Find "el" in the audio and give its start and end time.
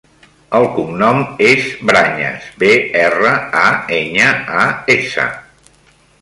0.59-0.63